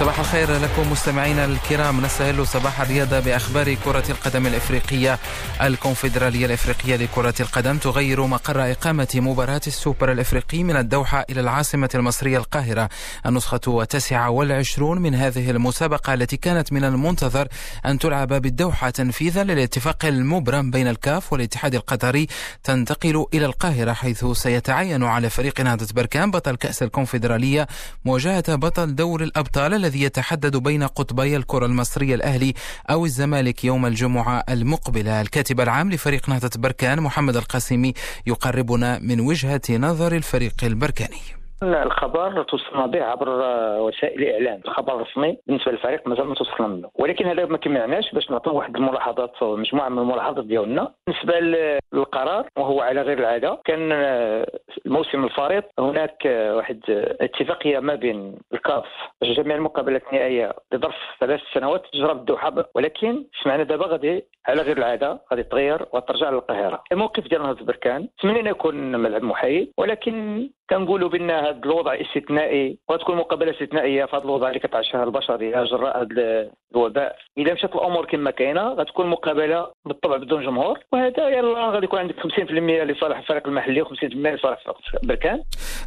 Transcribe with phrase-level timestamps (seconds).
[0.00, 2.00] الخير لكم مستمعينا الكرام.
[2.04, 5.18] نستهل صباح الرياضة بأخبار كرة القدم الإفريقية.
[5.62, 12.38] الكونفدرالية الإفريقية لكرة القدم تغير مقر إقامة مباراة السوبر الإفريقي من الدوحة إلى العاصمة المصرية
[12.38, 12.88] القاهرة.
[13.26, 17.48] النسخة التاسعة والعشرون من هذه المسابقة التي كانت من المنتظر
[17.86, 22.26] أن تلعب بالدوحة تنفيذا للاتفاق المبرم بين الكاف والاتحاد القطري
[22.64, 27.66] تنتقل إلى القاهرة حيث سيتعين على فريق نهضة بركان بطل كأس الكونفدرالية
[28.04, 32.52] مواجهة بطل دور الأبطال الذي يتحدد بين قطبي الكرة المصرية الأهلي
[32.90, 35.20] أو الزمالك يوم الجمعة المقبلة.
[35.20, 37.92] الكاتب العام لفريق نهضة بركان محمد القاسمي
[38.26, 41.22] يقربنا من وجهة نظر الفريق البركاني.
[41.62, 43.28] الخبر توصلنا به عبر
[43.80, 46.90] وسائل الاعلام الخبر الرسمي بالنسبة للفريق مازال ما توصلنا منه.
[46.94, 50.92] ولكن هذا ما كيمنعناش باش نعطيو واحد الملاحظات مجموعة من الملاحظات ديالنا.
[51.06, 51.40] بالنسبة
[51.92, 53.92] للقرار وهو على غير العادة كان
[54.86, 56.80] الموسم الفارط هناك واحد
[57.20, 58.84] اتفاقية ما بين الكاف
[59.22, 65.20] جميع المقابلات النهائية لظرف ثلاث سنوات تجرى بالدوحة ولكن سمعنا دابا غادي على غير العادة
[65.32, 66.82] غادي تغير وترجع للقاهرة.
[66.92, 73.16] الموقف ديال نهضه بركان تمنينا يكون ملعب محايد ولكن كنقولوا بأن هذا الوضع استثنائي وتكون
[73.16, 78.30] مقابلة استثنائية في هذا الوضع اللي كتعيشها البشرية جراء هذا الوباء إذا مشات الأمور كما
[78.30, 80.78] كاينة غتكون مقابلة بالطبع بدون جمهور.
[80.92, 82.50] وهذا يلا غادي يكون عندك 50%
[82.84, 84.58] لصالح الفريق المحلي و50% لصالح
[85.02, 85.42] بركان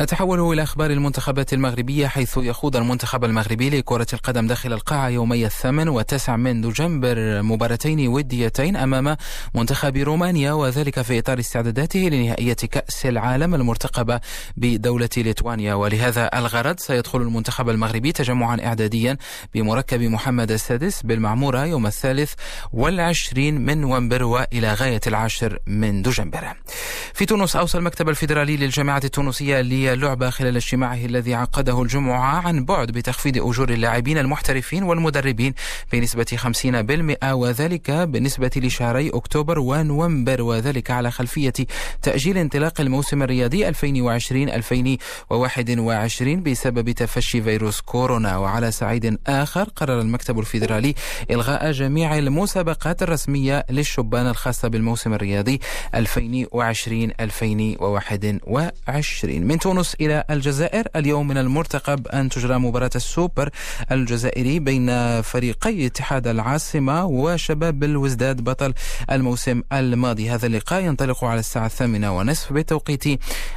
[0.00, 5.88] نتحول إلى أخبار المنتخبات المغربية حيث يخوض المنتخب المغربي لكرة القدم داخل القاعة يومي الثامن
[5.88, 9.16] وتسع من دجنبر مباراتين وديتين أمام
[9.54, 14.20] منتخب رومانيا وذلك في إطار استعداداته لنهائية كأس العالم المرتقبة
[14.56, 15.74] بدولة ليتوانيا.
[15.74, 19.16] ولهذا الغرض سيدخل المنتخب المغربي تجمعا إعداديا
[19.54, 22.32] بمركب محمد السادس بالمعمورة يوم الثالث
[22.72, 26.52] والعشرين من نوفمبر وإلى غاية العاشر من دجنبر.
[27.14, 32.90] في تونس أوصى المكتب الفيدرالي للجامعة التونسية للعبة خلال اجتماعه الذي عقده الجمعة عن بعد
[32.90, 35.54] بتخفيض أجور اللاعبين المحترفين والمدربين
[35.92, 41.52] بنسبة 50% وذلك بالنسبة لشهري أكتوبر ونوفمبر وذلك على خلفية
[42.02, 48.36] تأجيل انطلاق الموسم الرياضي 2020 2021 بسبب تفشي فيروس كورونا.
[48.36, 50.55] وعلى صعيد آخر قرر المكتب الفيدرالي
[51.30, 55.60] إلغاء جميع المسابقات الرسمية للشبان الخاصة بالموسم الرياضي
[55.96, 56.00] 2020-2021
[59.24, 63.50] من تونس إلى الجزائر اليوم من المرتقب أن تجرى مباراة السوبر
[63.92, 68.74] الجزائري بين فريقي اتحاد العاصمة وشباب الوزداد بطل
[69.10, 70.30] الموسم الماضي.
[70.30, 73.04] هذا اللقاء ينطلق على الساعة الثامنة ونصف بتوقيت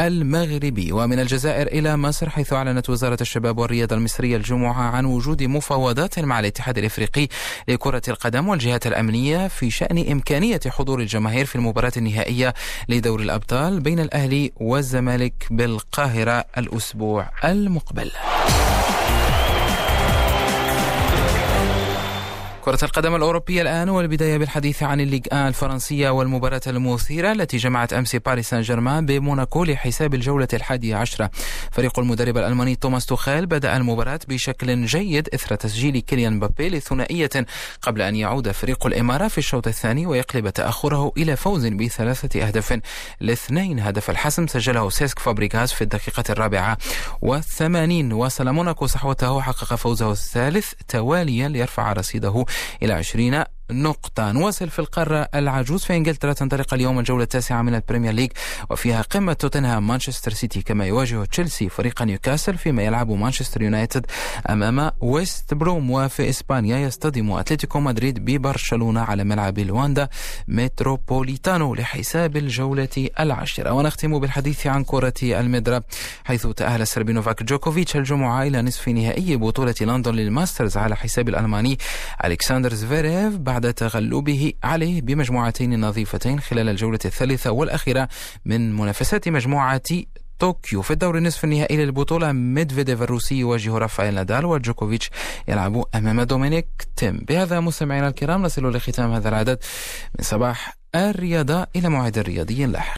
[0.00, 0.92] المغربي.
[0.92, 6.40] ومن الجزائر إلى مصر حيث أعلنت وزارة الشباب والرياضة المصرية الجمعة عن وجود مفاوضات مع
[6.40, 7.28] الاتحاد الإفريقي
[7.68, 12.54] لكرة القدم والجهات الأمنية في شأن إمكانية حضور الجماهير في المباراة النهائية
[12.88, 18.10] لدور الأبطال بين الأهلي والزمالك بالقاهرة الأسبوع المقبل.
[22.70, 28.16] كرة القدم الأوروبية الآن والبداية بالحديث عن الليغ آن الفرنسية والمباراة المثيرة التي جمعت أمس
[28.16, 31.30] باريس سان جيرمان بموناكو لحساب الجولة الحادية عشرة.
[31.72, 37.30] فريق المدرب الألماني توماس توخيل بدأ المباراة بشكل جيد إثر تسجيل كيليان بابي لثنائية
[37.82, 42.80] قبل أن يعود فريق الإمارة في الشوط الثاني ويقلب تأخره إلى فوز بثلاثة أهداف
[43.20, 43.80] لاثنين.
[43.80, 46.78] هدف الحسم سجله سيسك فابريغاس في الدقيقة الرابعة
[47.22, 48.12] والثمانين.
[48.12, 52.44] واصل موناكو صحوته وحقق فوزه الثالث تواليا ليرفع رصيده
[52.82, 54.32] إلى 20 نقطة.
[54.32, 55.84] نواصل في القارة العجوز.
[55.84, 58.30] في إنجلترا تنطلق اليوم الجولة التاسعة من البريمير ليج
[58.70, 64.06] وفيها قمة توتنهام مانشستر سيتي كما يواجه تشيلسي فريق نيوكاسل فيما يلعب مانشستر يونايتد
[64.50, 70.08] أمام ويست بروم وفي إسبانيا يصطدم أتلتيكو مدريد ببرشلونة على ملعب الواندا
[70.48, 73.72] متروبوليتانو لحساب الجولة العاشرة.
[73.72, 75.84] ونختم بالحديث عن كرة المضرب
[76.24, 81.78] حيث تأهل الصربي نوفاك جوكوفيتش الجمعة إلى نصف نهائي بطولة لندن للماسترز على حساب الألماني
[82.24, 88.08] ألكسندر زفيريف بعد بعد تغلبه عليه بمجموعتين نظيفتين خلال الجولة الثالثة والأخيرة
[88.44, 89.82] من منافسات مجموعة
[90.40, 90.82] طوكيو.
[90.82, 95.10] في الدور النصف النهائي للبطولة ميدفيديف الروسي يواجه رافائيل نادال وجوكوفيتش
[95.48, 96.66] يلعب أمام دومينيك
[96.96, 97.24] تيم.
[97.28, 99.58] بهذا مستمعينا الكرام نصل لختام هذا العدد
[100.18, 102.88] من صباح الرياضة إلى موعد رياضي لاحق